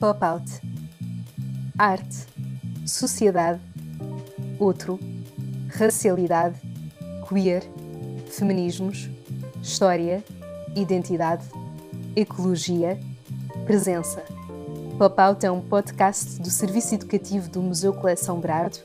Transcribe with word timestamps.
Pop-out. 0.00 0.60
Arte. 1.76 2.24
Sociedade. 2.86 3.60
Outro. 4.56 4.96
Racialidade. 5.70 6.56
Queer. 7.28 7.64
Feminismos. 8.30 9.10
História. 9.60 10.22
Identidade. 10.76 11.44
Ecologia. 12.14 12.96
Presença. 13.66 14.22
Pop-out 14.96 15.44
é 15.44 15.50
um 15.50 15.60
podcast 15.60 16.40
do 16.40 16.48
Serviço 16.48 16.94
Educativo 16.94 17.50
do 17.50 17.60
Museu 17.60 17.92
Coleção 17.92 18.38
Brado. 18.38 18.78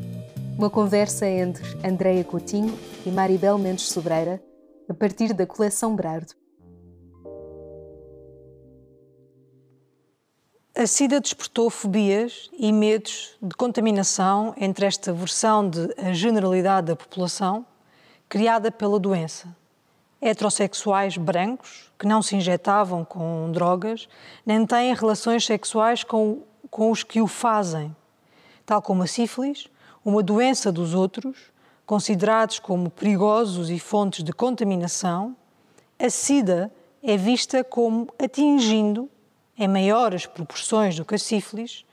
Uma 0.58 0.72
conversa 0.72 1.28
entre 1.28 1.64
Andreia 1.88 2.24
Coutinho 2.24 2.76
e 3.06 3.12
Maribel 3.12 3.60
Mendes 3.60 3.88
Sobreira, 3.88 4.42
a 4.90 4.96
partir 4.96 5.32
da 5.32 5.46
Coleção 5.46 5.96
Brado. 5.96 6.34
A 10.84 10.88
SIDA 10.88 11.22
despertou 11.22 11.70
fobias 11.70 12.50
e 12.60 12.70
medos 12.74 13.38
de 13.42 13.56
contaminação 13.56 14.54
entre 14.58 14.86
esta 14.86 15.14
versão 15.14 15.70
de 15.70 15.80
a 15.98 16.12
generalidade 16.12 16.88
da 16.88 16.96
população, 16.98 17.66
criada 18.28 18.70
pela 18.70 19.00
doença. 19.00 19.48
Heterossexuais 20.20 21.16
brancos, 21.16 21.90
que 21.98 22.06
não 22.06 22.22
se 22.22 22.36
injetavam 22.36 23.06
com 23.06 23.50
drogas, 23.54 24.10
nem 24.46 24.66
têm 24.66 24.94
relações 24.94 25.46
sexuais 25.46 26.04
com, 26.04 26.42
com 26.70 26.92
os 26.92 27.02
que 27.02 27.22
o 27.22 27.28
fazem, 27.28 27.96
tal 28.66 28.82
como 28.82 29.04
a 29.04 29.08
sífilis, 29.08 29.70
uma 30.04 30.22
doença 30.22 30.70
dos 30.70 30.94
outros, 30.94 31.38
considerados 31.86 32.60
como 32.60 32.90
perigosos 32.90 33.70
e 33.70 33.80
fontes 33.80 34.22
de 34.22 34.34
contaminação, 34.34 35.34
a 35.98 36.10
SIDA 36.10 36.70
é 37.02 37.16
vista 37.16 37.64
como 37.64 38.10
atingindo 38.20 39.10
em 39.58 39.68
maiores 39.68 40.26
proporções 40.26 40.96
do 40.96 41.06
que 41.06 41.16
a 41.16 41.18
sífilis, 41.18 41.86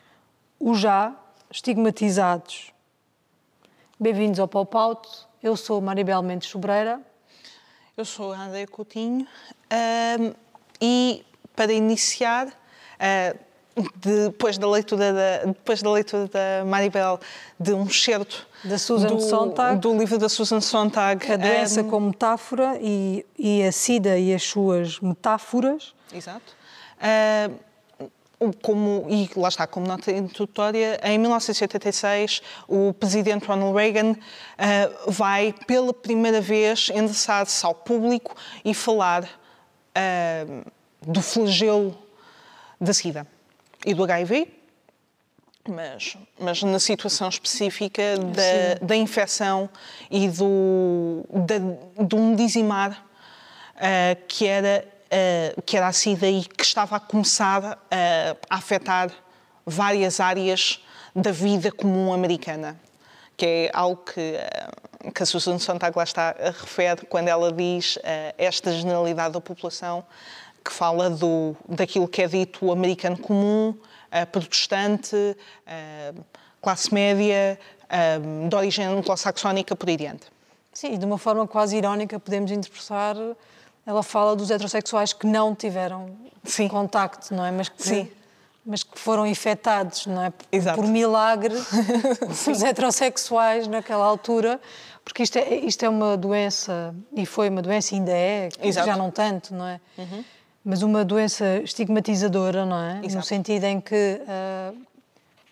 os 0.59 0.78
já 0.78 1.14
estigmatizados. 1.51 2.73
Bem-vindos 3.98 4.40
ao 4.40 4.48
Pop 4.48 4.74
Out. 4.76 5.09
Eu 5.43 5.57
sou 5.57 5.80
Maribel 5.80 6.23
Mendes 6.23 6.48
Sobreira. 6.48 7.01
Eu 7.96 8.04
sou 8.04 8.32
a 8.32 8.45
Andréa 8.45 8.66
Coutinho 8.66 9.26
um, 10.18 10.32
e, 10.80 11.23
para 11.54 11.70
iniciar, 11.73 12.46
uh, 12.46 13.38
depois, 13.96 14.57
da 14.57 14.68
leitura 14.68 15.13
da, 15.13 15.45
depois 15.46 15.82
da 15.82 15.90
leitura 15.90 16.29
da 16.29 16.65
Maribel 16.65 17.20
de 17.59 17.74
um 17.74 17.85
excerto 17.85 18.46
da 18.65 18.79
Susan 18.79 19.09
do, 19.09 19.20
Sontag, 19.20 19.80
do 19.80 19.98
livro 19.98 20.18
da 20.18 20.30
Susan 20.30 20.63
Sontag, 20.63 21.30
a 21.30 21.37
doença 21.37 21.82
um, 21.82 21.90
como 21.90 22.07
metáfora 22.09 22.79
e, 22.80 23.24
e 23.38 23.63
a 23.63 23.73
SIDA 23.73 24.18
e 24.18 24.32
as 24.32 24.45
suas 24.45 24.98
metáforas. 25.01 25.95
Exato. 26.13 26.60
Uh, 27.01 27.70
como, 28.62 29.06
e 29.09 29.29
lá 29.37 29.48
está, 29.48 29.66
como 29.66 29.87
nota 29.87 30.10
introdutória, 30.10 30.98
em 31.04 31.18
1986 31.18 32.40
o 32.66 32.95
presidente 32.95 33.45
Ronald 33.45 33.76
Reagan 33.76 34.12
uh, 34.12 35.10
vai 35.10 35.54
pela 35.66 35.92
primeira 35.92 36.40
vez 36.40 36.88
endereçar-se 36.90 37.65
ao 37.66 37.74
público 37.74 38.34
e 38.65 38.73
falar 38.73 39.24
uh, 39.24 40.70
do 41.02 41.20
flagelo 41.20 41.96
da 42.80 42.95
SIDA 42.95 43.26
e 43.85 43.92
do 43.92 44.02
HIV, 44.04 44.48
mas, 45.68 46.16
mas 46.38 46.62
na 46.62 46.79
situação 46.79 47.29
específica 47.29 48.16
da, 48.16 48.87
da 48.87 48.96
infecção 48.96 49.68
e 50.10 50.29
do, 50.29 51.26
da, 51.30 51.59
de 52.04 52.14
um 52.14 52.35
dizimar 52.35 53.07
uh, 53.76 54.26
que 54.26 54.46
era 54.46 54.87
uh, 55.11 55.63
que 55.63 55.77
era 55.77 55.89
a 55.89 55.93
SIDA 55.93 56.29
e 56.29 56.45
que 56.45 56.65
estava 56.65 56.97
a 56.97 57.01
começar 57.01 57.63
uh, 57.63 58.39
a 58.49 58.57
afetar 58.57 59.11
várias 59.66 60.21
áreas 60.21 60.85
da 61.15 61.33
vida 61.33 61.73
comum 61.73 62.13
americana, 62.13 62.80
que 63.37 63.47
é 63.47 63.71
algo 63.73 64.03
que, 64.05 64.21
uh, 64.21 65.12
que 65.12 65.22
a 65.22 65.27
Susan 65.27 65.59
Sontag 65.59 65.97
lá 65.97 66.05
está 66.05 66.34
refere 66.38 67.06
quando 67.06 67.28
ela 67.28 67.53
diz 67.53 67.99
esta 68.37 68.72
generalidade 68.72 69.34
da 69.34 69.41
população 69.41 70.04
que 70.62 70.70
fala 70.70 71.09
do, 71.09 71.56
daquilo 71.66 72.06
que 72.06 72.22
é 72.22 72.28
dito 72.28 72.70
americano 72.70 73.16
comum, 73.16 73.75
protestante, 74.31 75.16
classe 76.60 76.93
média, 76.93 77.59
de 78.47 78.54
origem 78.54 78.84
anglo-saxónica, 78.84 79.75
por 79.75 79.88
aí 79.88 79.97
diante. 79.97 80.26
Sim, 80.70 80.99
de 80.99 81.04
uma 81.06 81.16
forma 81.16 81.49
quase 81.49 81.78
irónica 81.78 82.20
podemos 82.20 82.50
interpretar 82.50 83.16
ela 83.86 84.02
fala 84.02 84.36
dos 84.36 84.50
heterossexuais 84.50 85.12
que 85.12 85.26
não 85.26 85.54
tiveram 85.54 86.10
Sim. 86.44 86.68
contacto, 86.68 87.34
não 87.34 87.44
é? 87.44 87.50
Mas 87.50 87.68
que, 87.68 87.82
Sim. 87.82 88.08
mas 88.64 88.82
que 88.82 88.98
foram 88.98 89.26
infectados, 89.26 90.06
não 90.06 90.22
é? 90.22 90.32
Exato. 90.52 90.80
Por 90.80 90.86
milagre, 90.88 91.54
os 92.28 92.62
heterossexuais 92.62 93.66
naquela 93.66 94.04
altura, 94.04 94.60
porque 95.04 95.22
isto 95.22 95.38
é, 95.38 95.54
isto 95.56 95.84
é 95.84 95.88
uma 95.88 96.16
doença, 96.16 96.94
e 97.14 97.24
foi 97.26 97.48
uma 97.48 97.62
doença, 97.62 97.94
ainda 97.94 98.12
é, 98.12 98.48
já 98.72 98.96
não 98.96 99.10
tanto, 99.10 99.54
não 99.54 99.66
é? 99.66 99.80
Uhum. 99.98 100.24
Mas 100.64 100.82
uma 100.82 101.04
doença 101.04 101.58
estigmatizadora, 101.64 102.66
não 102.66 102.78
é? 102.78 102.98
Exato. 102.98 103.16
No 103.16 103.22
sentido 103.22 103.64
em 103.64 103.80
que 103.80 104.20
uh, 104.20 104.76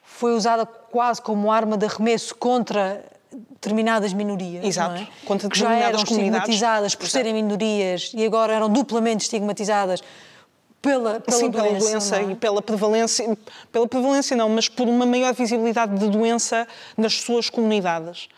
foi 0.02 0.34
usada 0.34 0.66
quase 0.66 1.22
como 1.22 1.50
arma 1.50 1.78
de 1.78 1.86
arremesso 1.86 2.34
contra 2.34 3.02
determinadas 3.32 4.12
minorias, 4.12 4.64
Exato. 4.64 5.02
É? 5.02 5.08
Contra 5.24 5.48
que 5.48 5.58
já 5.58 5.72
eram 5.74 6.02
estigmatizadas 6.02 6.94
por 6.94 7.04
Exato. 7.04 7.12
serem 7.12 7.34
minorias 7.34 8.12
e 8.14 8.24
agora 8.24 8.54
eram 8.54 8.68
duplamente 8.68 9.24
estigmatizadas 9.24 10.02
pela, 10.80 11.20
pela 11.20 11.36
Sim, 11.36 11.50
doença, 11.50 11.68
pela 11.68 11.78
doença 11.78 12.16
é? 12.16 12.22
e 12.22 12.34
pela 12.36 12.62
prevalência, 12.62 13.38
pela 13.72 13.86
prevalência 13.86 14.36
não, 14.36 14.48
mas 14.48 14.68
por 14.68 14.88
uma 14.88 15.04
maior 15.04 15.34
visibilidade 15.34 15.98
de 15.98 16.08
doença 16.08 16.66
nas 16.96 17.14
suas 17.14 17.50
comunidades. 17.50 18.28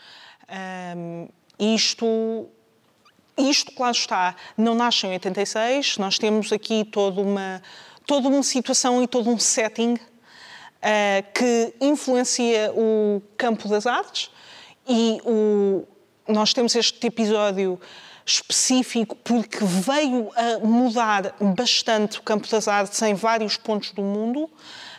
Um, 0.97 1.27
isto, 1.59 2.47
isto, 3.37 3.71
claro 3.73 3.95
está, 3.95 4.35
não 4.57 4.73
nasce 4.75 5.05
em 5.05 5.11
86, 5.11 5.97
nós 5.97 6.17
temos 6.17 6.51
aqui 6.51 6.83
toda 6.83 7.21
uma, 7.21 7.61
toda 8.05 8.27
uma 8.27 8.43
situação 8.43 9.01
e 9.01 9.07
todo 9.07 9.29
um 9.29 9.37
setting 9.37 9.93
uh, 9.93 9.99
que 11.33 11.73
influencia 11.79 12.73
o 12.75 13.21
campo 13.37 13.67
das 13.67 13.85
artes, 13.85 14.31
e 14.91 15.21
o, 15.25 15.83
nós 16.27 16.53
temos 16.53 16.75
este 16.75 17.07
episódio 17.07 17.79
específico 18.25 19.15
porque 19.23 19.59
veio 19.63 20.29
a 20.35 20.65
mudar 20.65 21.33
bastante 21.55 22.19
o 22.19 22.21
campo 22.21 22.47
das 22.49 22.67
artes 22.67 23.01
em 23.01 23.13
vários 23.13 23.57
pontos 23.57 23.91
do 23.91 24.01
mundo. 24.01 24.49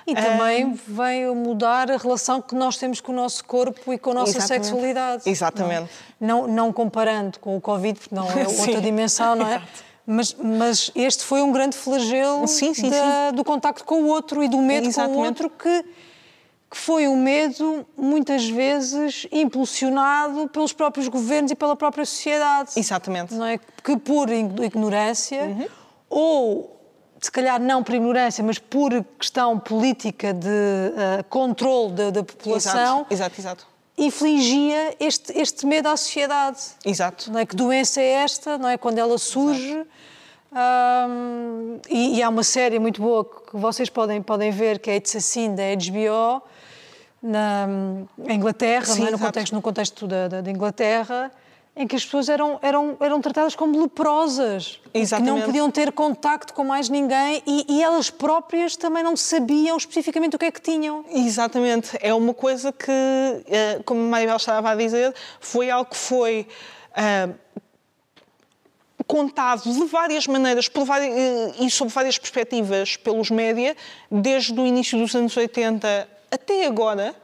E 0.05 0.17
também 0.17 0.65
um, 0.65 0.75
veio 0.75 1.33
mudar 1.33 1.89
a 1.89 1.97
relação 1.97 2.43
que 2.43 2.57
nós 2.57 2.77
temos 2.77 3.01
com 3.01 3.13
o 3.13 3.15
nosso 3.15 3.45
corpo 3.45 3.93
e 3.93 3.99
com 3.99 4.11
a 4.11 4.15
nossa 4.15 4.37
exatamente. 4.37 4.67
sexualidade. 4.67 5.23
Exatamente. 5.31 5.91
Não, 6.21 6.43
não, 6.43 6.49
não, 6.49 6.73
comparando 6.73 7.39
com 7.39 7.57
o 7.57 7.61
Covid, 7.61 8.01
porque 8.01 8.15
não 8.15 8.29
é 8.29 8.47
outra 8.49 8.81
dimensão, 8.81 9.37
não 9.37 9.47
é? 9.47 9.63
Mas, 10.05 10.35
mas, 10.35 10.91
este 10.97 11.23
foi 11.23 11.41
um 11.41 11.53
grande 11.53 11.77
flagelo 11.77 12.49
sim, 12.49 12.75
sim, 12.75 12.91
da, 12.91 13.29
sim. 13.31 13.37
do 13.37 13.45
contacto 13.45 13.85
com 13.85 14.03
o 14.03 14.09
outro 14.09 14.43
e 14.43 14.49
do 14.49 14.59
medo 14.59 14.89
Exatamente. 14.89 15.15
com 15.15 15.23
o 15.23 15.25
outro 15.25 15.51
que 15.51 15.85
que 16.73 16.79
foi 16.79 17.07
um 17.07 17.23
medo, 17.23 17.87
muitas 17.95 18.49
vezes, 18.49 19.27
impulsionado 19.31 20.49
pelos 20.49 20.73
próprios 20.73 21.07
governos 21.07 21.51
e 21.51 21.55
pela 21.55 21.77
própria 21.77 22.07
sociedade. 22.07 22.71
Exatamente. 22.77 23.35
Não 23.35 23.45
é? 23.45 23.61
Que 23.85 23.95
por 23.99 24.31
ignorância, 24.31 25.43
uhum. 25.43 25.67
ou 26.09 26.81
se 27.21 27.31
calhar 27.31 27.61
não 27.61 27.83
por 27.83 27.95
ignorância, 27.95 28.43
mas 28.43 28.59
por 28.59 29.05
questão 29.19 29.59
política 29.59 30.33
de 30.33 30.49
uh, 30.49 31.23
controle 31.29 31.93
da, 31.93 32.11
da 32.11 32.25
população. 32.25 33.01
Exato, 33.11 33.13
exato, 33.13 33.41
exato. 33.41 33.67
Infligia 33.99 34.97
este, 34.99 35.39
este 35.39 35.67
medo 35.67 35.91
à 35.91 35.97
sociedade. 35.99 36.59
Exato. 36.87 37.31
Não 37.31 37.39
é? 37.39 37.45
Que 37.45 37.55
doença 37.55 38.01
é 38.01 38.13
esta, 38.13 38.57
não 38.57 38.71
é? 38.71 38.79
Quando 38.79 38.97
ela 38.97 39.19
surge. 39.19 39.85
Um, 40.53 41.79
e, 41.89 42.17
e, 42.17 42.23
há 42.23 42.31
uma 42.31 42.43
série 42.43 42.79
muito 42.79 43.01
boa 43.01 43.25
que 43.25 43.57
vocês 43.57 43.91
podem, 43.91 44.23
podem 44.23 44.51
ver, 44.51 44.79
que 44.79 44.91
é 44.91 44.97
It's 44.97 45.17
a 45.17 45.21
Sin, 45.21 45.55
da 45.55 45.63
HBO, 45.75 46.43
na 47.23 47.69
Inglaterra, 48.29 48.85
Sim, 48.85 49.07
é? 49.07 49.11
no, 49.11 49.19
contexto, 49.19 49.53
no 49.55 49.63
contexto 49.63 50.07
da, 50.07 50.27
da, 50.27 50.41
da, 50.41 50.51
Inglaterra, 50.51 51.31
em 51.77 51.87
que 51.87 51.95
as 51.95 52.05
pessoas 52.05 52.29
eram, 52.29 52.59
eram, 52.61 52.97
eram 53.01 53.21
tratadas 53.21 53.55
como 53.55 53.81
leprosas, 53.81 54.81
Exatamente. 54.93 55.33
que 55.33 55.39
não 55.39 55.47
podiam 55.47 55.71
ter 55.71 55.93
contacto 55.93 56.53
com 56.53 56.65
mais 56.65 56.89
ninguém 56.89 57.43
e, 57.47 57.65
e, 57.69 57.83
elas 57.83 58.11
próprias 58.11 58.77
também 58.77 59.05
não 59.05 59.17
sabiam 59.17 59.77
especificamente 59.77 60.35
o 60.35 60.39
que 60.39 60.47
é 60.47 60.51
que 60.51 60.61
tinham. 60.61 61.05
Exatamente, 61.11 61.97
é 62.01 62.13
uma 62.13 62.35
coisa 62.35 62.73
que, 62.73 62.91
eh, 62.91 63.81
como 63.85 64.01
a 64.01 64.05
Maribel 64.05 64.37
estava 64.37 64.71
a 64.71 64.75
dizer, 64.75 65.15
foi 65.41 65.71
algo 65.71 65.91
que 65.91 65.97
foi 65.97 66.47
uh, 66.91 67.35
contado 69.07 69.63
de 69.63 69.85
várias 69.85 70.27
maneiras 70.27 70.69
várias, 70.85 71.17
eh, 71.17 71.55
e 71.61 71.71
sob 71.71 71.91
várias 71.91 72.19
perspectivas 72.19 72.97
pelos 72.97 73.31
média, 73.31 73.77
desde 74.11 74.59
o 74.61 74.67
início 74.67 74.99
dos 74.99 75.15
anos 75.15 75.37
80 75.37 76.09
até 76.33 76.67
agora, 76.67 77.15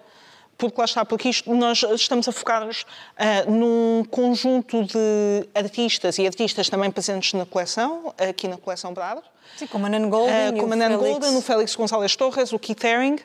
porque 0.59 0.79
lá 0.79 0.85
está, 0.85 1.05
porque 1.05 1.29
isto, 1.29 1.55
nós 1.55 1.83
estamos 1.95 2.29
a 2.29 2.33
focar-nos 2.33 2.83
uh, 2.83 3.51
num 3.51 4.05
conjunto 4.05 4.85
de 4.85 5.49
artistas 5.55 6.19
e 6.19 6.27
artistas 6.27 6.69
também 6.69 6.91
presentes 6.91 7.33
na 7.33 7.47
coleção, 7.47 8.15
aqui 8.19 8.47
na 8.47 8.59
coleção 8.59 8.93
Brado. 8.93 9.23
Sim, 9.57 9.67
como 9.69 9.87
a 9.87 9.89
Nan 9.89 10.11
Golden, 10.11 10.51
uh, 10.51 10.61
como 10.61 10.73
a 10.75 10.77
Nan 10.77 10.99
Golden, 10.99 11.37
o 11.37 11.41
Félix 11.41 11.75
González 11.75 12.15
Torres, 12.17 12.53
o 12.53 12.59
Keith 12.59 12.85
Haring. 12.85 13.17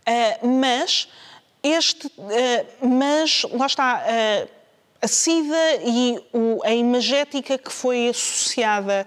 Uh, 0.00 0.46
mas 0.46 1.08
este, 1.62 2.10
mas 2.80 3.44
lá 3.52 3.66
está 3.66 4.02
a 5.02 5.06
SIDA 5.06 5.76
e 5.84 6.18
o, 6.32 6.60
a 6.64 6.72
imagética 6.72 7.58
que 7.58 7.70
foi 7.70 8.08
associada 8.08 9.06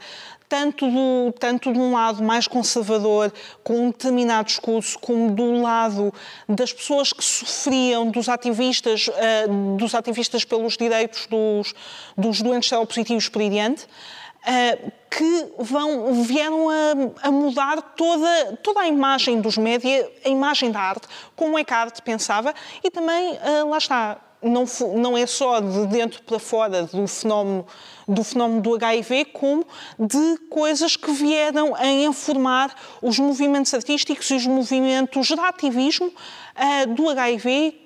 tanto, 0.54 0.86
do, 0.88 1.34
tanto 1.40 1.74
de 1.74 1.80
um 1.80 1.94
lado 1.94 2.22
mais 2.22 2.46
conservador, 2.46 3.34
com 3.64 3.88
um 3.88 3.90
determinado 3.90 4.46
discurso, 4.46 5.00
como 5.00 5.32
do 5.32 5.60
lado 5.60 6.14
das 6.48 6.72
pessoas 6.72 7.12
que 7.12 7.24
sofriam, 7.24 8.12
dos 8.12 8.30
ativistas, 8.30 9.08
uh, 9.08 9.76
dos 9.78 9.96
ativistas 9.96 10.46
pelos 10.46 10.78
direitos 10.78 11.26
dos, 11.26 11.74
dos 12.16 12.44
doentes 12.44 12.70
seropositivos 12.70 13.28
por 13.30 13.42
aí 13.42 13.50
diante, 13.50 13.86
uh, 13.86 14.92
que 15.10 15.48
vão, 15.58 16.22
vieram 16.22 16.70
a, 16.70 17.30
a, 17.30 17.32
mudar 17.32 17.82
toda, 17.98 18.56
toda 18.62 18.82
a 18.82 18.88
imagem 18.88 19.42
dos 19.42 19.58
média, 19.58 20.08
a 20.24 20.30
imagem 20.30 20.70
da 20.70 20.82
arte, 20.82 21.08
como 21.36 21.58
é 21.58 21.64
que 21.64 21.74
a 21.74 21.78
arte 21.78 22.00
pensava, 22.04 22.54
e 22.84 22.92
também, 22.92 23.34
uh, 23.34 23.70
lá 23.72 23.80
está, 23.80 24.20
não, 24.44 24.66
não 24.96 25.18
é 25.18 25.26
só 25.26 25.60
de 25.60 25.88
dentro 25.88 26.22
para 26.24 26.40
fora 26.40 26.84
do 26.84 27.08
fenómeno, 27.08 27.66
do 28.08 28.24
fenómeno 28.24 28.62
do 28.62 28.76
HIV, 28.76 29.26
como 29.26 29.66
de 29.98 30.38
coisas 30.50 30.96
que 30.96 31.12
vieram 31.12 31.76
a 31.76 31.88
informar 31.88 32.76
os 33.02 33.18
movimentos 33.20 33.74
artísticos 33.74 34.30
e 34.30 34.36
os 34.36 34.46
movimentos 34.46 35.28
de 35.28 35.40
ativismo 35.40 36.08
uh, 36.08 36.94
do 36.94 37.10
HIV 37.10 37.80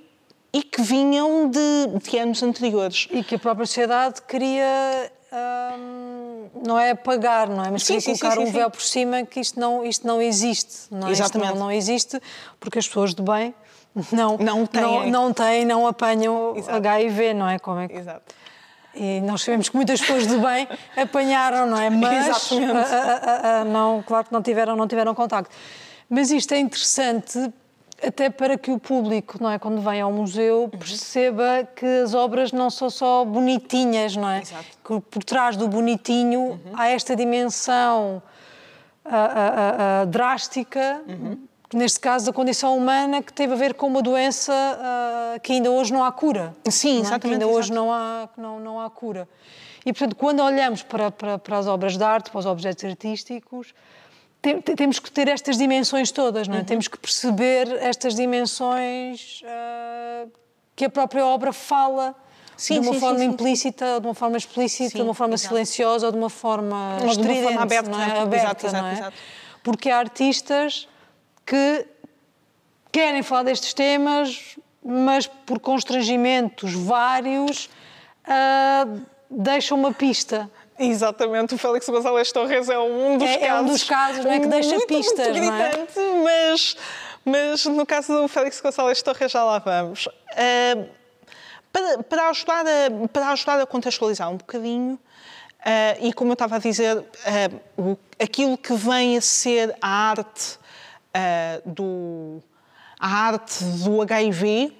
e 0.54 0.64
que 0.64 0.82
vinham 0.82 1.50
de, 1.50 1.60
de, 2.02 2.18
anos 2.18 2.42
anteriores. 2.42 3.08
E 3.12 3.24
que 3.24 3.36
a 3.36 3.40
própria 3.40 3.66
sociedade 3.66 4.22
queria. 4.24 5.12
Hum, 5.78 6.46
não 6.66 6.80
é 6.80 6.92
apagar, 6.92 7.50
não 7.50 7.64
é? 7.64 7.70
Mas 7.70 7.84
sim, 7.84 8.00
queria 8.00 8.18
colocar 8.18 8.38
sim, 8.38 8.46
sim, 8.46 8.50
um 8.50 8.54
véu 8.54 8.72
por 8.72 8.82
cima 8.82 9.26
que 9.26 9.42
isto 9.42 9.60
não, 9.60 9.84
isto 9.86 10.08
não 10.08 10.22
existe. 10.22 10.88
Não 10.90 11.08
é? 11.08 11.12
Exatamente. 11.12 11.54
Não, 11.54 11.66
não 11.66 11.72
existe 11.72 12.20
porque 12.60 12.80
as 12.80 12.88
pessoas 12.88 13.14
de 13.14 13.22
bem 13.22 13.54
não, 14.12 14.38
não 14.38 14.66
têm, 14.66 14.82
não, 14.82 15.10
não, 15.10 15.34
têm, 15.34 15.66
não 15.66 15.88
apanham 15.88 16.56
Exato. 16.56 16.78
HIV, 16.78 17.34
não 17.34 17.50
é? 17.50 17.60
Como 17.60 17.80
é 17.80 17.88
que... 17.88 17.96
Exato. 17.96 18.36
E 18.96 19.22
nós 19.22 19.44
sabemos 19.44 19.70
que 19.70 19.76
muitas 19.76 20.02
pessoas 20.02 20.26
de 20.26 20.38
bem 20.38 20.68
apanharam, 20.98 21.68
não 21.68 21.80
é? 21.80 21.90
Mas 21.90 22.52
a, 22.52 22.58
a, 22.58 23.62
a, 23.62 23.64
não, 23.64 24.04
claro 24.06 24.26
que 24.26 24.34
não 24.34 24.42
tiveram, 24.42 24.76
não 24.76 24.88
tiveram 24.88 25.14
contacto. 25.14 25.56
Mas 26.10 26.32
isto 26.32 26.54
é 26.54 26.60
interessante 26.60 27.52
até 28.04 28.30
para 28.30 28.58
que 28.58 28.72
o 28.72 28.80
público, 28.80 29.38
não 29.42 29.52
é, 29.52 29.60
quando 29.60 29.82
vem 29.82 30.02
ao 30.02 30.12
museu, 30.12 30.64
uhum. 30.64 30.70
perceba 30.70 31.68
que 31.76 31.86
as 31.86 32.14
obras 32.14 32.52
não 32.52 32.70
são 32.70 32.90
só 32.90 33.26
bonitinhas, 33.26 34.16
não 34.16 34.30
é? 34.30 34.42
Exato. 34.42 34.66
Que 34.84 35.00
por 35.02 35.24
trás 35.24 35.56
do 35.56 35.68
bonitinho 35.68 36.42
uhum. 36.42 36.60
há 36.76 36.90
esta 36.90 37.16
dimensão 37.16 38.22
a, 39.04 40.02
a, 40.02 40.06
drástica 40.06 41.02
uhum 41.08 41.38
neste 41.74 42.00
caso, 42.00 42.30
a 42.30 42.34
condição 42.34 42.78
humana 42.78 43.22
que 43.22 43.34
teve 43.34 43.54
a 43.54 43.56
ver 43.56 43.74
com 43.74 43.88
uma 43.88 44.02
doença 44.02 44.54
uh, 44.54 45.40
que 45.42 45.54
ainda 45.54 45.70
hoje 45.70 45.92
não 45.92 46.04
há 46.04 46.12
cura. 46.12 46.56
Sim, 46.70 46.98
é? 46.98 47.02
exatamente. 47.02 47.22
Que 47.22 47.28
ainda 47.28 47.46
exatamente. 47.46 47.60
hoje 47.60 47.74
não 47.74 47.92
há, 47.92 48.30
não, 48.38 48.60
não 48.60 48.80
há 48.80 48.90
cura. 48.90 49.28
E, 49.86 49.92
portanto, 49.92 50.16
quando 50.16 50.42
olhamos 50.42 50.84
para, 50.84 51.12
para, 51.12 51.38
para 51.38 51.58
as 51.58 51.68
obras 51.68 51.98
de 51.98 52.04
arte, 52.04 52.30
para 52.30 52.40
os 52.40 52.46
objetos 52.46 52.84
artísticos, 52.84 53.74
tem, 54.42 54.62
temos 54.62 55.00
que 55.00 55.12
ter 55.12 55.28
estas 55.28 55.58
dimensões 55.58 56.12
todas, 56.12 56.48
não 56.48 56.56
é? 56.56 56.60
Uhum. 56.60 56.66
Temos 56.66 56.88
que 56.88 56.98
perceber 56.98 57.68
estas 57.82 58.16
dimensões 58.16 59.42
uh, 59.44 60.32
que 60.76 60.86
a 60.86 60.90
própria 60.90 61.26
obra 61.26 61.52
fala 61.52 62.16
sim, 62.56 62.76
de 62.76 62.88
uma 62.88 62.94
sim, 62.94 63.00
forma 63.00 63.20
sim, 63.20 63.26
implícita, 63.26 64.00
de 64.00 64.08
uma 64.08 64.14
forma 64.14 64.38
explícita, 64.38 64.96
de 64.96 65.02
uma 65.02 65.14
forma 65.14 65.34
exato. 65.34 65.54
silenciosa 65.54 66.06
ou 66.06 66.12
de 66.12 66.18
uma 66.18 66.30
forma 66.30 66.98
ou 67.02 67.16
de 67.16 67.22
uma 67.22 67.36
forma 67.36 67.62
aberta, 67.62 67.90
não 67.90 68.02
é? 68.02 68.20
aberta 68.20 68.68
exato, 68.68 68.86
é? 68.86 68.94
exato. 68.94 69.18
Porque 69.64 69.90
há 69.90 70.00
artistas 70.00 70.88
que 71.48 71.88
querem 72.92 73.24
falar 73.24 73.44
destes 73.44 73.74
temas, 73.74 74.58
mas 74.84 75.28
por 75.28 75.60
constrangimentos 75.60 76.74
vários 76.74 77.70
uh, 78.28 79.02
deixam 79.30 79.80
uma 79.80 79.94
pista. 79.94 80.52
Exatamente, 80.78 81.56
o 81.56 81.58
Félix 81.58 81.88
González 81.88 82.32
Torres 82.32 82.70
é 82.70 82.78
um 82.78 83.18
dos 83.18 83.28
é, 83.28 83.38
casos. 83.38 83.48
É 83.48 83.62
um 83.62 83.66
dos 83.66 83.84
casos, 83.84 84.26
não 84.26 84.32
é? 84.32 84.40
Que 84.40 84.48
deixa 84.48 84.70
muito, 84.70 84.88
pistas, 84.88 85.28
muito 85.28 85.40
gritante, 85.40 86.00
não 86.00 86.30
é? 86.30 86.50
Mas, 86.52 86.78
mas 87.26 87.66
no 87.66 87.86
caso 87.86 88.22
do 88.22 88.28
Félix 88.28 88.62
González 88.62 89.02
Torres 89.02 89.32
já 89.32 89.44
lá 89.44 89.58
vamos. 89.58 90.06
Uh, 90.06 90.88
para, 91.72 92.04
para, 92.04 92.30
ajudar 92.30 92.66
a, 92.66 93.08
para 93.08 93.30
ajudar 93.30 93.62
a 93.62 93.66
contextualizar 93.66 94.30
um 94.30 94.38
bocadinho, 94.38 94.94
uh, 94.94 96.06
e 96.06 96.14
como 96.14 96.32
eu 96.32 96.34
estava 96.34 96.58
a 96.58 96.60
dizer, 96.60 96.98
uh, 96.98 97.98
aquilo 98.22 98.58
que 98.58 98.74
vem 98.74 99.18
a 99.18 99.22
ser 99.22 99.76
a 99.82 100.10
arte 100.10 100.60
uh, 101.18 101.70
do, 101.70 102.42
a 103.00 103.08
arte 103.08 103.64
do 103.84 104.02
HIV, 104.02 104.74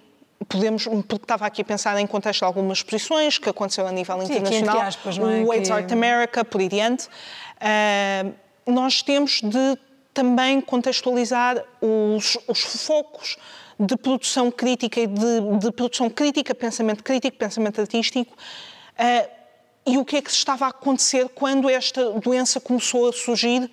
podemos, 0.48 0.86
porque 0.86 1.16
estava 1.24 1.46
aqui 1.46 1.62
a 1.62 1.66
pensar 1.66 2.00
em 2.00 2.08
contexto 2.08 2.40
de 2.40 2.46
algumas 2.46 2.80
exposições 2.80 3.38
que 3.38 3.50
aconteceu 3.50 3.88
a 3.88 3.92
nível 3.92 4.20
Sim, 4.20 4.38
internacional, 4.38 4.82
aspas, 4.82 5.18
é? 5.18 5.22
o 5.22 5.52
AIDS 5.52 5.70
que... 5.70 5.74
Art 5.74 5.92
America, 5.92 6.46
por 6.46 6.62
aí 6.62 6.70
diante, 6.70 7.08
uh, 7.08 8.34
nós 8.66 9.02
temos 9.02 9.42
de 9.42 9.78
também 10.14 10.60
contextualizar 10.62 11.64
os, 11.82 12.38
os 12.48 12.60
focos 12.86 13.38
de 13.80 13.96
produção 13.96 14.50
crítica 14.50 15.00
e 15.00 15.06
de, 15.06 15.60
de, 15.60 15.72
produção 15.72 16.10
crítica, 16.10 16.56
pensamento 16.56 17.04
crítico, 17.04 17.38
pensamento 17.38 17.80
artístico, 17.80 18.34
uh, 18.34 19.38
e 19.86 19.98
o 19.98 20.04
que 20.04 20.18
é 20.18 20.22
que 20.22 20.30
estava 20.30 20.66
a 20.66 20.70
acontecer 20.70 21.30
quando 21.30 21.70
esta 21.70 22.12
doença 22.20 22.60
começou 22.60 23.08
a 23.08 23.14
surgir 23.14 23.72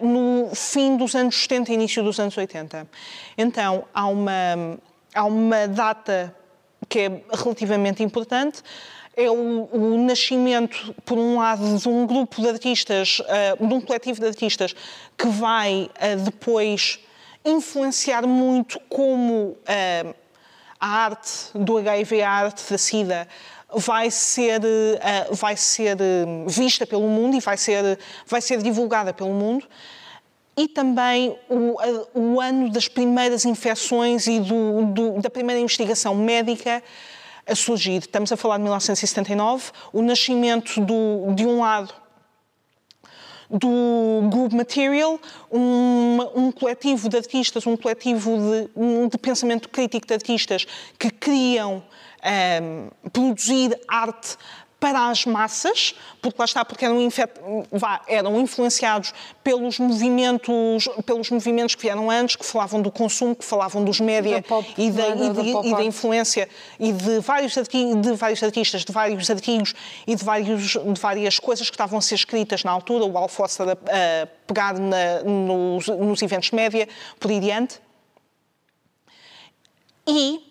no 0.00 0.50
fim 0.54 0.96
dos 0.96 1.14
anos 1.14 1.36
70 1.42 1.70
e 1.70 1.74
início 1.74 2.02
dos 2.02 2.18
anos 2.18 2.36
80. 2.36 2.88
Então, 3.36 3.84
há 3.92 4.06
uma, 4.06 4.78
há 5.14 5.24
uma 5.24 5.68
data 5.68 6.34
que 6.88 7.00
é 7.00 7.22
relativamente 7.32 8.02
importante, 8.02 8.62
é 9.16 9.28
o, 9.28 9.68
o, 9.72 9.98
nascimento, 9.98 10.94
por 11.04 11.18
um 11.18 11.38
lado, 11.38 11.76
de 11.76 11.88
um 11.88 12.06
grupo 12.06 12.40
de 12.40 12.48
artistas, 12.48 13.18
uh, 13.18 13.66
de 13.66 13.74
um 13.74 13.80
coletivo 13.80 14.20
de 14.20 14.26
artistas, 14.26 14.74
que 15.16 15.26
vai 15.26 15.90
uh, 15.96 16.20
depois 16.22 17.00
influenciar 17.44 18.26
muito 18.26 18.78
como 18.88 19.56
uh, 19.58 20.14
a 20.78 20.86
arte 20.86 21.50
do 21.52 21.78
HIV, 21.78 22.22
a 22.22 22.30
arte 22.30 22.70
da 22.70 22.78
SIDA, 22.78 23.28
vai 23.74 24.10
ser, 24.10 24.60
uh, 24.60 25.34
vai 25.34 25.56
ser 25.56 25.98
eh, 26.00 26.24
vista 26.46 26.86
pelo 26.86 27.06
mundo 27.06 27.36
e 27.36 27.40
vai 27.40 27.56
ser, 27.56 27.98
vai 28.26 28.40
ser 28.40 28.62
divulgada 28.62 29.12
pelo 29.12 29.30
mundo. 29.30 29.66
E 30.56 30.66
também 30.66 31.38
o, 31.48 31.76
o 32.14 32.40
ano 32.40 32.70
das 32.70 32.88
primeiras 32.88 33.44
infecções 33.44 34.26
e 34.26 34.40
do, 34.40 34.86
do, 34.86 35.20
da 35.20 35.30
primeira 35.30 35.60
investigação 35.60 36.14
médica 36.14 36.82
a 37.46 37.54
surgir. 37.54 37.98
Estamos 37.98 38.32
a 38.32 38.36
falar 38.36 38.56
de 38.56 38.62
1979, 38.62 39.70
o 39.92 40.02
nascimento 40.02 40.80
do, 40.80 41.32
de 41.34 41.46
um 41.46 41.60
lado 41.60 41.94
do 43.50 44.28
Group 44.30 44.52
Material, 44.52 45.18
um, 45.50 46.18
um, 46.34 46.52
coletivo 46.52 47.08
de 47.08 47.16
artistas, 47.16 47.66
um 47.66 47.76
coletivo 47.76 48.36
de, 48.36 49.08
de 49.10 49.18
pensamento 49.18 49.68
crítico 49.68 50.06
de 50.06 50.14
artistas 50.14 50.66
que 50.98 51.10
criam 51.10 51.76
um, 51.76 51.82
ehm, 52.22 52.88
produzir 53.12 53.78
arte 53.88 54.36
para 54.80 55.08
as 55.08 55.26
massas, 55.26 55.94
porque 56.22 56.36
lá 56.38 56.44
está, 56.44 56.64
porque 56.64 56.84
eram, 56.84 56.98
eram, 58.06 58.40
influenciados 58.40 59.12
pelos 59.42 59.78
movimentos, 59.78 60.88
pelos 61.04 61.30
movimentos 61.30 61.74
que 61.74 61.82
vieram 61.82 62.08
antes, 62.08 62.36
que 62.36 62.46
falavam 62.46 62.80
do 62.80 62.90
consumo, 62.90 63.34
que 63.34 63.44
falavam 63.44 63.84
dos 63.84 63.98
média 63.98 64.44
e, 64.76 64.90
da, 64.90 65.08
e, 65.08 65.30
de, 65.30 65.68
e 65.68 65.74
da 65.74 65.82
influência 65.82 66.48
e 66.78 66.92
de 66.92 67.18
vários, 67.18 67.54
de 67.54 68.12
vários 68.12 68.42
artistas, 68.42 68.84
de 68.84 68.92
vários 68.92 69.28
artigos 69.28 69.74
e 70.06 70.14
de, 70.14 70.24
vários, 70.24 70.62
de 70.72 71.00
várias 71.00 71.38
coisas 71.40 71.68
que 71.68 71.74
estavam 71.74 71.98
a 71.98 72.02
ser 72.02 72.14
escritas 72.14 72.62
na 72.62 72.70
altura, 72.70 73.04
o 73.04 73.18
Alfossa 73.18 73.64
a, 73.64 73.72
a 73.72 74.26
pegar 74.46 74.78
na, 74.78 75.22
nos, 75.24 75.88
nos 75.88 76.22
eventos 76.22 76.52
média, 76.52 76.88
por 77.18 77.30
aí 77.32 77.40
diante. 77.40 77.80
E 80.06 80.47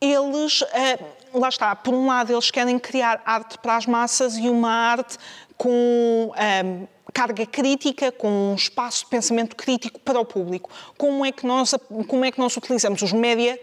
eles, 0.00 0.62
eh, 0.72 0.98
lá 1.32 1.48
está, 1.48 1.74
por 1.74 1.94
um 1.94 2.06
lado, 2.06 2.32
eles 2.32 2.50
querem 2.50 2.78
criar 2.78 3.22
arte 3.24 3.58
para 3.58 3.76
as 3.76 3.86
massas 3.86 4.36
e 4.36 4.48
uma 4.48 4.70
arte 4.70 5.16
com 5.56 6.32
eh, 6.36 6.86
carga 7.12 7.46
crítica, 7.46 8.12
com 8.12 8.52
um 8.52 8.54
espaço 8.54 9.04
de 9.04 9.10
pensamento 9.10 9.56
crítico 9.56 9.98
para 10.00 10.20
o 10.20 10.24
público. 10.24 10.70
Como 10.98 11.24
é 11.24 11.32
que 11.32 11.46
nós, 11.46 11.74
como 12.06 12.24
é 12.24 12.30
que 12.30 12.38
nós 12.38 12.54
utilizamos 12.56 13.00
os 13.00 13.12
média 13.12 13.58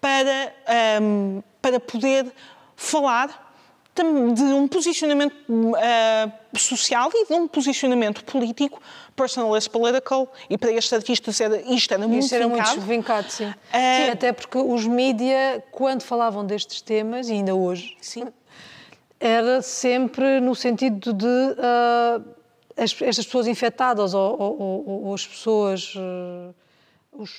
para, 0.00 0.54
um, 1.02 1.42
para 1.60 1.80
poder 1.80 2.32
falar 2.76 3.51
de 3.94 4.42
um 4.42 4.66
posicionamento 4.66 5.34
uh, 5.50 6.58
social 6.58 7.10
e 7.12 7.26
de 7.26 7.34
um 7.34 7.46
posicionamento 7.46 8.24
político, 8.24 8.80
personal 9.14 9.54
as 9.54 9.68
political, 9.68 10.32
e 10.48 10.56
para 10.56 10.72
estes 10.72 10.92
artistas 10.94 11.38
era, 11.40 11.60
isto 11.70 11.92
era 11.92 12.08
muito 12.08 12.24
Isso 12.24 12.34
era 12.34 12.48
vincado. 12.48 12.70
muito 12.70 12.86
vincado, 12.86 13.30
sim. 13.30 13.48
Uh, 13.48 13.54
sim. 13.70 14.10
Até 14.10 14.32
porque 14.32 14.56
os 14.56 14.86
mídia, 14.86 15.62
quando 15.70 16.02
falavam 16.02 16.44
destes 16.44 16.80
temas, 16.80 17.28
e 17.28 17.32
ainda 17.32 17.54
hoje, 17.54 17.94
sim. 18.00 18.24
era 19.20 19.60
sempre 19.60 20.40
no 20.40 20.54
sentido 20.54 21.12
de 21.12 21.26
uh, 21.26 22.24
as, 22.74 22.96
estas 23.02 23.26
pessoas 23.26 23.46
infectadas 23.46 24.14
ou, 24.14 24.40
ou, 24.40 24.60
ou, 24.60 25.04
ou 25.04 25.14
as 25.14 25.26
pessoas 25.26 25.94
os, 27.12 27.30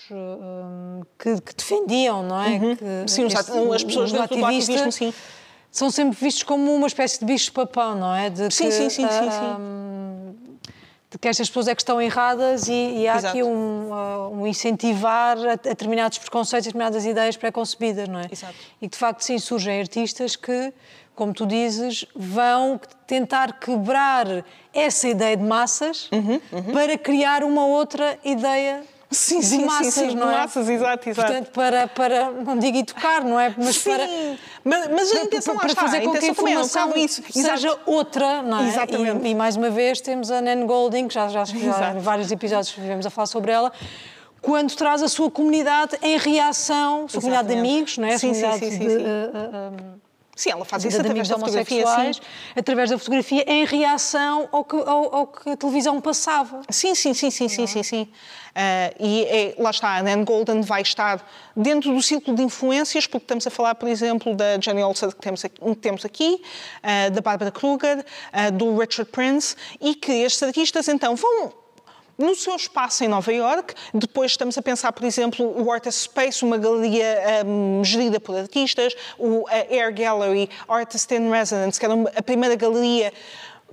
que, 1.18 1.42
que, 1.42 1.56
defendiam, 1.56 2.22
não 2.22 2.40
é? 2.40 2.50
Uhum. 2.50 2.76
Que, 2.76 2.86
sim, 3.08 3.26
este, 3.26 3.38
as 3.40 3.84
pessoas 3.84 4.12
do 4.12 4.22
ativismo, 4.22 4.92
sim. 4.92 5.12
São 5.74 5.90
sempre 5.90 6.16
vistos 6.20 6.44
como 6.44 6.72
uma 6.72 6.86
espécie 6.86 7.20
de 7.20 7.26
bicho-papão, 7.26 7.96
não 7.96 8.14
é? 8.14 8.30
De 8.30 8.54
sim, 8.54 8.66
que, 8.66 8.72
sim, 8.72 8.90
sim, 8.92 9.06
uh, 9.06 9.10
sim, 9.10 9.32
sim. 9.32 10.70
De 11.10 11.18
que 11.18 11.28
estas 11.28 11.50
pessoas 11.50 11.68
é 11.68 11.74
que 11.74 11.82
estão 11.82 12.00
erradas 12.00 12.68
e, 12.68 12.74
e 12.74 13.08
há 13.08 13.18
Exato. 13.18 13.28
aqui 13.30 13.44
um, 13.44 13.90
uh, 13.92 14.30
um 14.32 14.46
incentivar 14.46 15.36
a, 15.40 15.54
a, 15.54 15.56
determinados 15.56 16.20
preconceitos, 16.20 16.68
a 16.68 16.70
determinadas 16.70 17.06
ideias 17.06 17.36
pré-concebidas, 17.36 18.08
não 18.08 18.20
é? 18.20 18.28
Exato. 18.32 18.54
E 18.80 18.88
que, 18.88 18.94
de 18.94 18.98
facto, 19.00 19.22
sim, 19.22 19.40
surgem 19.40 19.80
artistas 19.80 20.36
que, 20.36 20.72
como 21.16 21.34
tu 21.34 21.48
dizes, 21.48 22.06
vão 22.16 22.80
tentar 23.08 23.60
quebrar 23.60 24.46
essa 24.72 25.08
ideia 25.08 25.36
de 25.36 25.44
massas 25.44 26.08
uhum, 26.12 26.40
uhum. 26.52 26.72
para 26.72 26.96
criar 27.00 27.44
uma 27.44 27.66
outra 27.66 28.20
ideia 28.24 28.84
sim, 29.14 29.40
de 29.40 29.46
sim, 29.46 29.66
massas, 29.66 29.94
sim, 29.94 30.10
sim, 30.10 30.16
não 30.16 30.30
é? 30.30 30.38
massas, 30.38 30.70
exato, 30.70 31.10
exato. 31.10 31.28
Portanto, 31.28 31.52
para, 31.52 31.88
para, 31.88 32.32
não 32.32 32.58
digo 32.58 32.78
educar, 32.78 33.24
não 33.24 33.40
é? 33.40 33.54
Mas 33.58 33.78
sim, 33.78 33.90
para... 33.90 34.08
Mas, 34.64 34.88
mas 34.90 35.12
a 35.12 35.22
intenção 35.24 35.56
para, 35.56 35.74
para 35.74 35.82
fazer 35.82 36.02
com 36.02 36.12
que 36.12 36.26
a 36.26 36.28
informação 36.30 36.92
é 36.92 36.94
um 36.94 36.98
isso. 36.98 37.22
seja 37.32 37.68
Exato. 37.68 37.80
outra, 37.86 38.42
não 38.42 38.60
é? 38.60 38.68
Exatamente. 38.68 39.28
E, 39.28 39.32
e, 39.32 39.36
mais 39.36 39.56
uma 39.56 39.70
vez 39.70 40.02
temos 40.02 40.32
a 40.32 40.42
Nan 40.42 40.66
Golding, 40.66 41.08
que 41.08 41.14
já, 41.14 41.28
já, 41.28 41.44
já 41.46 41.94
em 41.94 42.00
vários 42.00 42.32
episódios 42.32 42.70
estivemos 42.70 43.06
a 43.06 43.10
falar 43.10 43.28
sobre 43.28 43.52
ela, 43.52 43.72
quando 44.42 44.76
traz 44.76 45.02
a 45.02 45.08
sua 45.08 45.32
comunidade 45.32 45.98
em 46.02 46.18
reação, 46.18 47.06
a 47.06 47.10
sua 47.10 47.22
comunidade 47.22 47.48
de 47.48 47.60
amigos, 47.60 47.98
não 47.98 48.08
é? 48.08 48.18
Sim, 48.18 48.28
comunidade 48.28 48.60
sim, 48.60 48.72
sim, 48.72 48.80
de, 48.80 48.90
sim. 48.90 48.98
Uh, 48.98 49.88
uh, 49.90 50.04
Sim, 50.36 50.50
ela 50.50 50.66
faz 50.66 50.84
isso 50.84 51.00
através 51.00 51.28
da 51.28 51.38
fotografia, 51.38 51.86
sim. 51.86 52.22
através 52.56 52.90
da 52.90 52.98
fotografia, 52.98 53.46
em 53.48 53.66
reação 53.66 54.50
ao 54.52 54.66
que, 54.66 54.76
ao, 54.76 55.16
ao 55.16 55.28
que 55.28 55.52
a 55.52 55.58
televisão 55.58 56.02
passava. 56.02 56.62
Sim, 56.70 56.96
sim, 56.96 57.14
sim, 57.14 57.30
sim, 57.30 57.48
sim, 57.48 57.68
sim, 57.68 57.84
sim. 57.84 58.04
Uh, 58.04 58.96
e 59.00 59.26
é, 59.26 59.56
lá 59.60 59.70
está, 59.70 59.98
a 59.98 60.04
Nan 60.04 60.24
Golden 60.24 60.62
vai 60.62 60.82
estar 60.82 61.24
dentro 61.56 61.94
do 61.94 62.02
círculo 62.02 62.36
de 62.36 62.44
influências, 62.44 63.06
porque 63.06 63.26
estamos 63.26 63.46
a 63.46 63.52
falar, 63.52 63.76
por 63.76 63.88
exemplo, 63.88 64.36
da 64.36 64.60
Jenny 64.60 64.82
Olsen 64.82 65.10
que 65.10 65.18
temos 65.18 65.46
aqui, 65.46 65.60
que 65.60 65.76
temos 65.76 66.06
aqui 66.06 66.42
uh, 66.84 67.12
da 67.12 67.22
Barbara 67.22 67.52
Kruger, 67.52 68.00
uh, 68.00 68.52
do 68.52 68.78
Richard 68.78 69.12
Prince, 69.12 69.56
e 69.80 69.94
que 69.94 70.12
estes 70.12 70.42
artistas 70.42 70.88
então 70.88 71.16
vão 71.16 71.63
no 72.18 72.36
seu 72.36 72.56
espaço 72.56 73.04
em 73.04 73.08
Nova 73.08 73.32
York. 73.32 73.74
Depois 73.94 74.32
estamos 74.32 74.58
a 74.58 74.62
pensar, 74.62 74.92
por 74.92 75.06
exemplo, 75.06 75.62
o 75.62 75.72
Artist 75.72 76.04
Space, 76.04 76.44
uma 76.44 76.58
galeria 76.58 77.44
um, 77.46 77.84
gerida 77.84 78.20
por 78.20 78.36
artistas, 78.36 78.96
o 79.18 79.46
Air 79.50 79.94
Gallery, 79.94 80.50
Artist 80.68 81.12
in 81.14 81.30
Residence, 81.30 81.80
que 81.80 81.86
era 81.86 81.96
a 82.16 82.22
primeira 82.22 82.56
galeria 82.56 83.12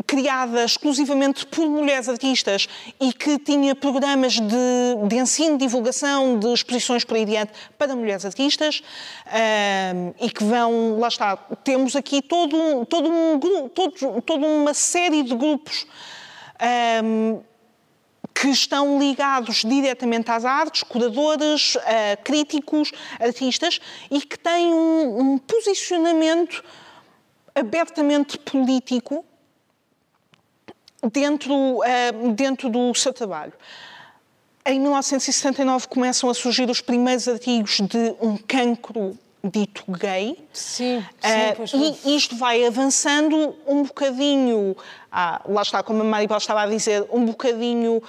criada 0.06 0.64
exclusivamente 0.64 1.46
por 1.46 1.68
mulheres 1.68 2.08
artistas 2.08 2.68
e 2.98 3.12
que 3.12 3.38
tinha 3.38 3.74
programas 3.74 4.34
de, 4.34 5.08
de 5.08 5.16
ensino, 5.16 5.58
divulgação, 5.58 6.38
de 6.38 6.52
exposições 6.52 7.04
por 7.04 7.16
aí 7.16 7.24
diante 7.24 7.52
para 7.76 7.94
mulheres 7.94 8.24
artistas 8.24 8.82
um, 9.94 10.14
e 10.24 10.30
que 10.30 10.42
vão, 10.42 10.98
lá 10.98 11.08
está, 11.08 11.36
temos 11.36 11.94
aqui 11.96 12.22
todo, 12.22 12.86
todo 12.86 13.10
um, 13.10 13.68
todo, 13.68 14.22
toda 14.22 14.46
uma 14.46 14.72
série 14.72 15.22
de 15.22 15.34
grupos 15.34 15.86
um, 17.04 17.40
que 18.40 18.48
estão 18.48 18.98
ligados 18.98 19.56
diretamente 19.56 20.30
às 20.30 20.46
artes, 20.46 20.82
curadores, 20.82 21.76
críticos, 22.24 22.90
artistas, 23.20 23.78
e 24.10 24.18
que 24.22 24.38
têm 24.38 24.72
um, 24.72 25.32
um 25.32 25.38
posicionamento 25.38 26.64
abertamente 27.54 28.38
político 28.38 29.22
dentro, 31.12 31.54
uh, 31.54 32.32
dentro 32.34 32.70
do 32.70 32.94
seu 32.94 33.12
trabalho. 33.12 33.52
Em 34.64 34.80
1979 34.80 35.88
começam 35.88 36.30
a 36.30 36.34
surgir 36.34 36.70
os 36.70 36.80
primeiros 36.80 37.28
artigos 37.28 37.80
de 37.80 38.14
um 38.20 38.36
cancro 38.36 39.18
dito 39.42 39.84
gay. 39.88 40.36
Sim, 40.52 41.04
sim 41.66 41.78
uh, 41.78 41.98
E 42.04 42.16
isto 42.16 42.36
vai 42.36 42.64
avançando 42.66 43.56
um 43.66 43.82
bocadinho, 43.82 44.76
ah, 45.10 45.40
lá 45.48 45.62
está, 45.62 45.82
como 45.82 46.02
a 46.02 46.04
Maribel 46.04 46.38
estava 46.38 46.62
a 46.62 46.66
dizer, 46.66 47.06
um 47.10 47.24
bocadinho 47.24 48.02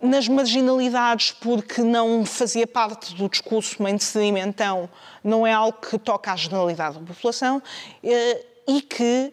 nas 0.00 0.28
marginalidades, 0.28 1.32
porque 1.32 1.82
não 1.82 2.24
fazia 2.24 2.66
parte 2.66 3.14
do 3.14 3.28
discurso 3.28 3.82
mainstream, 3.82 4.36
então 4.36 4.88
não 5.22 5.46
é 5.46 5.52
algo 5.52 5.78
que 5.78 5.98
toca 5.98 6.32
à 6.32 6.36
generalidade 6.36 6.98
da 6.98 7.06
população, 7.06 7.58
uh, 7.58 8.44
e 8.66 8.82
que 8.82 9.32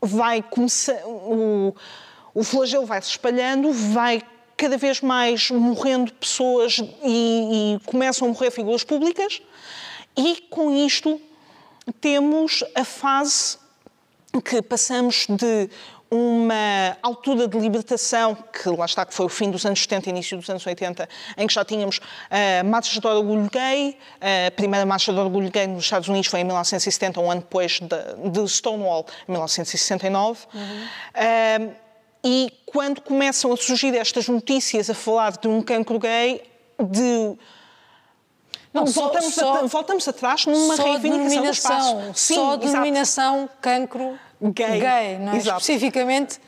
vai 0.00 0.42
começar, 0.42 1.04
o, 1.04 1.74
o 2.34 2.42
flagelo 2.42 2.86
vai 2.86 3.00
se 3.02 3.10
espalhando, 3.10 3.72
vai 3.72 4.22
cada 4.56 4.76
vez 4.76 5.00
mais 5.00 5.50
morrendo 5.50 6.12
pessoas 6.12 6.78
e, 7.02 7.76
e 7.76 7.80
começam 7.86 8.28
a 8.28 8.30
morrer 8.30 8.50
figuras 8.50 8.84
públicas, 8.84 9.40
e 10.16 10.36
com 10.50 10.70
isto 10.70 11.20
temos 12.00 12.64
a 12.74 12.84
fase 12.84 13.58
que 14.44 14.62
passamos 14.62 15.26
de 15.28 15.68
uma 16.10 16.96
altura 17.02 17.46
de 17.46 17.56
libertação, 17.56 18.34
que 18.34 18.68
lá 18.68 18.84
está, 18.84 19.06
que 19.06 19.14
foi 19.14 19.26
o 19.26 19.28
fim 19.28 19.48
dos 19.48 19.64
anos 19.64 19.80
70 19.80 20.10
início 20.10 20.36
dos 20.36 20.50
anos 20.50 20.66
80, 20.66 21.08
em 21.36 21.46
que 21.46 21.54
já 21.54 21.64
tínhamos 21.64 22.00
a 22.28 22.64
uh, 22.64 22.68
marcha 22.68 23.00
de 23.00 23.06
orgulho 23.06 23.48
gay, 23.48 23.96
a 24.20 24.50
primeira 24.50 24.84
marcha 24.84 25.12
de 25.12 25.18
orgulho 25.20 25.48
gay 25.50 25.68
nos 25.68 25.84
Estados 25.84 26.08
Unidos 26.08 26.28
foi 26.28 26.40
em 26.40 26.44
1970, 26.44 27.20
um 27.20 27.30
ano 27.30 27.42
depois 27.42 27.78
de, 27.80 28.30
de 28.30 28.48
Stonewall, 28.48 29.06
em 29.28 29.32
1969. 29.32 30.40
Uhum. 30.52 30.60
Uh, 30.60 31.74
e 32.24 32.52
quando 32.66 33.00
começam 33.00 33.52
a 33.52 33.56
surgir 33.56 33.96
estas 33.96 34.28
notícias 34.28 34.90
a 34.90 34.94
falar 34.94 35.32
de 35.38 35.46
um 35.46 35.62
cancro 35.62 35.98
gay, 35.98 36.42
de 36.78 37.36
não, 38.72 38.86
só, 38.86 39.02
voltamos, 39.02 39.34
só, 39.34 39.54
a, 39.56 39.62
voltamos 39.66 40.08
atrás 40.08 40.46
numa 40.46 40.76
reivindicação 40.76 41.42
do 41.42 41.50
espaço. 41.50 41.96
Sim, 42.14 42.34
só 42.34 42.56
denominação 42.56 43.48
cancro 43.60 44.18
gay, 44.40 44.80
gay 44.80 45.18
não 45.18 45.32
é? 45.32 45.36
Exato. 45.36 45.60
especificamente 45.60 46.40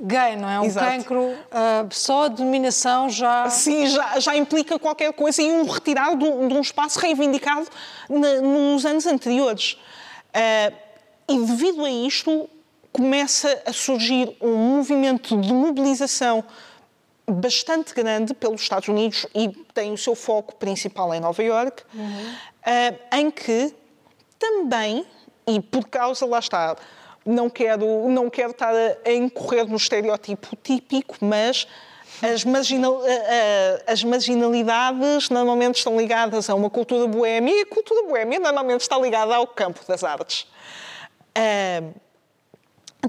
gay, 0.00 0.36
não 0.36 0.48
é? 0.48 0.60
Um 0.60 0.64
Exato. 0.64 0.86
cancro, 0.86 1.20
uh, 1.20 1.88
só 1.90 2.24
a 2.24 2.28
denominação 2.28 3.08
já... 3.08 3.50
Sim, 3.50 3.86
já, 3.88 4.20
já 4.20 4.36
implica 4.36 4.78
qualquer 4.78 5.12
coisa 5.12 5.42
e 5.42 5.50
um 5.50 5.64
retirado 5.64 6.16
de, 6.16 6.48
de 6.48 6.54
um 6.54 6.60
espaço 6.60 6.98
reivindicado 7.00 7.66
na, 8.08 8.40
nos 8.40 8.86
anos 8.86 9.06
anteriores. 9.06 9.72
Uh, 10.28 10.74
e 11.28 11.38
devido 11.44 11.84
a 11.84 11.90
isto, 11.90 12.48
começa 12.92 13.62
a 13.66 13.72
surgir 13.72 14.36
um 14.40 14.56
movimento 14.56 15.36
de 15.40 15.52
mobilização 15.52 16.44
bastante 17.28 17.94
grande 17.94 18.34
pelos 18.34 18.62
Estados 18.62 18.88
Unidos 18.88 19.26
e 19.34 19.48
tem 19.74 19.92
o 19.92 19.98
seu 19.98 20.14
foco 20.14 20.56
principal 20.56 21.12
em 21.14 21.20
Nova 21.20 21.42
York, 21.42 21.82
uhum. 21.94 22.02
uh, 22.02 23.16
em 23.16 23.30
que 23.30 23.74
também, 24.38 25.04
e 25.46 25.60
por 25.60 25.88
causa, 25.88 26.24
lá 26.26 26.38
está, 26.38 26.76
não 27.24 27.50
quero, 27.50 28.08
não 28.08 28.30
quero 28.30 28.52
estar 28.52 28.74
a, 28.74 28.96
a 29.04 29.12
incorrer 29.12 29.66
no 29.66 29.76
estereótipo 29.76 30.56
típico, 30.56 31.16
mas 31.20 31.66
as, 32.22 32.44
marginal, 32.44 33.00
as, 33.86 34.02
marginalidades 34.02 35.28
normalmente 35.28 35.76
estão 35.76 35.96
ligadas 35.96 36.48
a 36.48 36.54
uma 36.54 36.70
cultura 36.70 37.06
boémia 37.06 37.54
e 37.54 37.60
a 37.62 37.66
cultura 37.66 38.02
boémia 38.08 38.38
normalmente 38.38 38.80
está 38.80 38.98
ligada 38.98 39.36
ao 39.36 39.46
campo 39.46 39.80
das 39.86 40.02
artes. 40.02 40.46
Uh, 41.36 41.92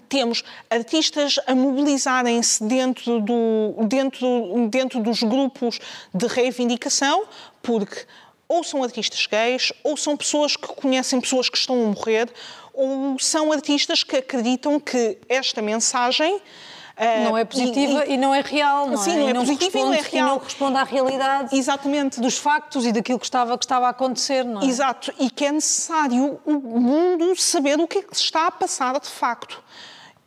temos 0.08 0.44
artistas 0.70 1.40
a 1.48 1.56
mobilizarem-se 1.56 2.64
dentro, 2.64 3.20
do, 3.22 3.76
dentro, 3.88 4.68
dentro 4.70 5.00
dos 5.02 5.24
grupos 5.24 5.80
de 6.14 6.28
reivindicação, 6.28 7.26
porque 7.62 8.06
ou 8.48 8.64
são 8.64 8.84
artistas 8.84 9.28
gays, 9.28 9.72
ou 9.84 9.96
são 9.96 10.18
pessoas 10.18 10.56
que 10.56 10.68
conhecem 10.68 11.22
pessoas 11.22 11.50
que 11.50 11.58
estão 11.58 11.84
a 11.84 11.88
morrer, 11.88 12.28
ou 12.74 13.18
são 13.20 13.52
artistas 13.52 14.04
que 14.04 14.18
acreditam 14.18 14.80
que 14.80 15.18
esta 15.28 15.62
mensagem 15.62 16.42
não 17.24 17.38
é 17.38 17.46
positiva 17.46 18.06
e, 18.06 18.12
e, 18.12 18.14
e, 18.14 18.18
não 18.18 18.36
é 18.36 18.42
real, 18.42 18.88
não 18.88 18.98
sim, 18.98 19.12
é? 19.12 19.16
não 19.16 19.30
é 19.30 19.34
não 19.34 19.42
positiva 19.42 19.80
e 19.80 19.84
não 19.84 19.94
é 19.94 20.02
real. 20.02 20.28
Não 20.28 20.40
corresponde 20.40 20.78
à 20.78 20.84
realidade 20.84 21.56
Exatamente. 21.56 22.20
dos 22.20 22.38
factos 22.38 22.86
e 22.86 22.92
daquilo 22.92 23.18
que 23.18 23.26
estava, 23.26 23.58
que 23.58 23.64
estava 23.64 23.88
a 23.88 23.90
acontecer, 23.90 24.44
não 24.44 24.62
é? 24.62 24.66
Exato. 24.66 25.14
E 25.18 25.30
que 25.30 25.46
é 25.46 25.52
necessário 25.52 26.40
o 26.46 26.54
mundo 26.54 27.36
saber 27.38 27.80
o 27.80 27.88
que 27.88 28.00
é 28.00 28.02
que 28.02 28.16
se 28.16 28.24
está 28.24 28.48
a 28.48 28.52
passar 28.52 29.00
de 29.00 29.08
facto. 29.08 29.64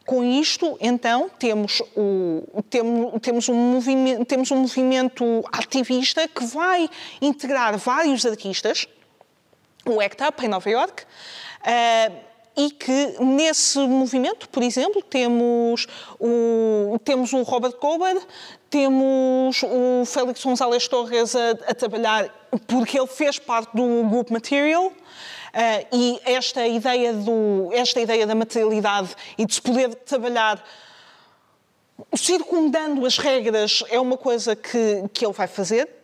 Com 0.07 0.25
isto, 0.25 0.77
então, 0.81 1.31
temos, 1.39 1.81
o, 1.95 2.63
temos, 2.69 3.21
temos, 3.21 3.49
um 3.49 3.55
movimento, 3.55 4.25
temos 4.25 4.51
um 4.51 4.57
movimento 4.57 5.45
ativista 5.53 6.27
que 6.27 6.45
vai 6.45 6.91
integrar 7.21 7.79
vários 7.79 8.27
artistas, 8.27 8.89
o 9.87 10.01
ACT 10.01 10.25
UP 10.25 10.45
em 10.45 10.49
Nova 10.49 10.69
York, 10.69 11.05
uh, 11.05 12.32
e 12.57 12.71
que 12.71 13.17
nesse 13.21 13.79
movimento, 13.79 14.49
por 14.49 14.63
exemplo, 14.63 15.03
temos 15.03 15.87
o, 16.19 16.99
temos 17.05 17.33
o 17.33 17.43
Robert 17.43 17.77
Gober, 17.81 18.21
temos 18.69 19.63
o 19.63 20.05
Félix 20.05 20.45
González 20.45 20.87
Torres 20.89 21.35
a, 21.35 21.51
a 21.51 21.75
trabalhar, 21.75 22.29
porque 22.67 22.99
ele 22.99 23.07
fez 23.07 23.39
parte 23.39 23.75
do 23.75 24.05
Group 24.05 24.31
Material, 24.31 24.87
uh, 24.87 24.93
e 25.93 26.21
esta 26.25 26.67
ideia, 26.67 27.13
do, 27.13 27.71
esta 27.73 28.01
ideia 28.01 28.27
da 28.27 28.35
materialidade 28.35 29.15
e 29.39 29.47
de 29.47 29.55
se 29.55 29.63
poder 29.63 29.95
trabalhar 29.95 30.63
circundando 32.15 33.07
as 33.07 33.17
regras 33.17 33.85
é 33.89 33.99
uma 34.01 34.17
coisa 34.17 34.57
que, 34.57 35.09
que 35.13 35.25
ele 35.25 35.33
vai 35.33 35.47
fazer 35.47 36.02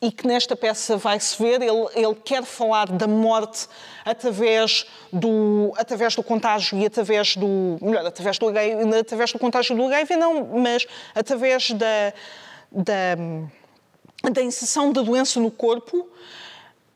e 0.00 0.10
que 0.10 0.26
nesta 0.26 0.54
peça 0.54 0.96
vai-se 0.96 1.40
ver. 1.42 1.62
Ele, 1.62 1.88
ele 1.94 2.14
quer 2.14 2.44
falar 2.44 2.86
da 2.88 3.06
morte 3.06 3.66
através 4.04 4.86
do, 5.12 5.72
através 5.76 6.14
do 6.14 6.22
contágio 6.22 6.78
e 6.78 6.86
através 6.86 7.36
do. 7.36 7.78
melhor, 7.80 8.06
através 8.06 8.38
do, 8.38 8.46
através 8.98 9.32
do 9.32 9.38
contágio 9.38 9.76
do 9.76 9.84
HIV, 9.84 10.16
não, 10.16 10.44
mas 10.58 10.86
através 11.14 11.70
da, 11.70 12.12
da, 12.70 13.16
da 14.30 14.42
inserção 14.42 14.92
da 14.92 15.02
doença 15.02 15.40
no 15.40 15.50
corpo. 15.50 16.08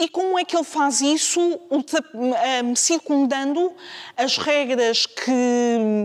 E 0.00 0.08
como 0.08 0.38
é 0.38 0.44
que 0.44 0.56
ele 0.56 0.64
faz 0.64 1.00
isso? 1.00 1.40
Um, 1.70 2.76
circundando 2.76 3.72
as 4.16 4.38
regras 4.38 5.06
que 5.06 5.97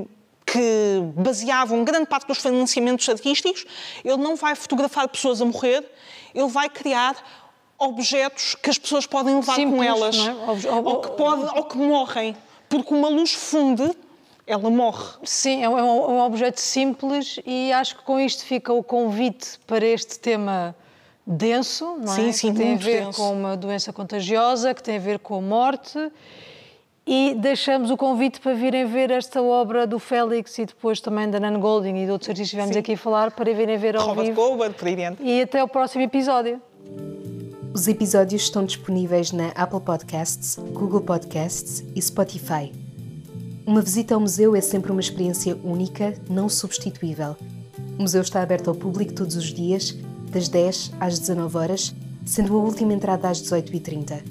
que 0.54 1.02
baseavam 1.16 1.84
grande 1.84 2.06
parte 2.06 2.28
dos 2.28 2.38
financiamentos 2.38 3.10
artísticos, 3.10 3.66
ele 4.06 4.18
não 4.18 4.36
vai 4.36 4.54
fotografar 4.54 5.08
pessoas 5.08 5.42
a 5.42 5.46
morrer, 5.46 5.84
ele 6.32 6.48
vai 6.48 6.70
criar 6.70 7.16
objetos 7.80 8.54
que 8.54 8.70
as 8.70 8.78
pessoas 8.78 9.08
podem 9.08 9.36
levar 9.36 9.56
Simples, 9.56 9.78
com 9.78 9.84
elas, 9.84 10.16
é? 10.16 10.70
ou, 10.70 11.02
que 11.02 11.10
pode, 11.14 11.58
ou 11.58 11.64
que 11.64 11.76
morrem, 11.76 12.38
porque 12.70 12.94
uma 12.94 13.10
luz 13.10 13.34
funde, 13.34 13.98
ela 14.46 14.70
morre. 14.70 15.18
Sim, 15.24 15.64
é 15.64 15.68
um, 15.68 15.80
é 15.80 15.84
um 15.84 16.20
objeto 16.20 16.62
simples 16.62 17.40
e 17.48 17.74
acho 17.74 17.98
que 17.98 18.04
com 18.04 18.20
isto 18.20 18.46
fica 18.46 18.72
o 18.72 18.84
convite 18.84 19.58
para 19.66 19.84
este 19.84 20.20
tema 20.20 20.76
denso, 21.26 21.98
não 22.00 22.14
é? 22.14 22.16
Sim, 22.16 22.32
sim, 22.32 22.54
que 22.54 22.60
tem 22.60 22.74
a 22.76 22.78
ver 22.78 23.06
denso. 23.06 23.20
com 23.20 23.34
uma 23.34 23.58
doença 23.58 23.92
contagiosa, 23.92 24.72
que 24.76 24.84
tem 24.84 24.98
a 24.98 25.00
ver 25.00 25.18
com 25.18 25.36
a 25.36 25.42
morte. 25.42 25.98
E 27.06 27.36
deixamos 27.36 27.92
o 27.92 27.98
convite 27.98 28.40
para 28.40 28.54
virem 28.54 28.86
ver 28.86 29.12
esta 29.12 29.42
obra 29.42 29.86
do 29.86 30.00
Félix 30.00 30.58
e 30.58 30.66
depois 30.66 31.02
também 31.02 31.30
da 31.30 31.38
Nan 31.40 31.60
Golding 31.60 31.98
e 31.98 32.06
de 32.06 32.12
outros 32.12 32.30
artistas 32.30 32.52
que 32.52 32.56
estivemos 32.58 32.78
aqui 32.78 32.94
a 32.94 32.98
falar 32.98 33.32
para 33.32 33.54
virem 33.54 33.78
ver 33.78 33.98
ao 33.98 34.08
Robert 34.08 34.26
vivo. 34.28 34.42
Goldberg, 34.42 35.18
E 35.20 35.42
até 35.42 35.62
o 35.62 35.68
próximo 35.68 36.04
episódio. 36.04 36.62
Os 37.74 37.88
episódios 37.88 38.44
estão 38.44 38.64
disponíveis 38.64 39.32
na 39.32 39.48
Apple 39.50 39.82
Podcasts, 39.82 40.58
Google 40.72 41.02
Podcasts 41.02 41.84
e 41.94 42.02
Spotify. 42.02 42.72
Uma 43.66 43.82
visita 43.82 44.14
ao 44.14 44.22
museu 44.22 44.56
é 44.56 44.62
sempre 44.62 44.92
uma 44.92 45.02
experiência 45.02 45.58
única, 45.64 46.14
não 46.30 46.48
substituível. 46.48 47.36
O 47.98 48.04
museu 48.04 48.22
está 48.22 48.42
aberto 48.42 48.70
ao 48.70 48.76
público 48.76 49.14
todos 49.14 49.36
os 49.36 49.54
dias, 49.54 49.98
das 50.30 50.48
10 50.48 50.94
às 51.00 51.20
19 51.20 51.58
horas, 51.58 51.96
sendo 52.26 52.58
a 52.58 52.62
última 52.62 52.94
entrada 52.94 53.30
às 53.30 53.42
18h30. 53.42 54.22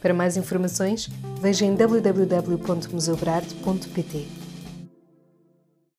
Para 0.00 0.12
mais 0.12 0.36
informações, 0.36 1.08
veja 1.40 1.64
em 1.64 1.74
www.museobrard.pt. 1.74 4.39